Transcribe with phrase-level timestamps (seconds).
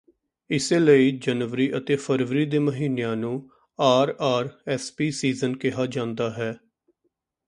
[0.49, 3.49] ਇਸੇ ਲਈ ਜਨਵਰੀ ਅਤੇ ਫਰਵਰੀ ਦੇ ਮਹੀਨਿਆਂ ਨੂੰ
[3.79, 6.53] ਆਰਆਰਐਸਪੀ ਸੀਜ਼ਨ ਕਿਹਾ ਜਾਂਦਾ ਹੈ